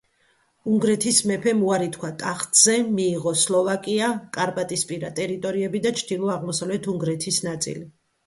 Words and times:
უნგრეთის 0.69 1.17
მეფემ 1.31 1.59
უარი 1.65 1.89
თქვა 1.97 2.09
ტახტზე, 2.21 2.77
მიიღო 2.95 3.33
სლოვაკია, 3.43 4.09
კარპატისპირა 4.37 5.13
ტერიტორიები 5.21 5.83
და 5.87 5.91
ჩრდილო-აღმოსავლეთ 5.99 6.93
უნგრეთის 6.95 7.41
ნაწილი. 7.49 7.85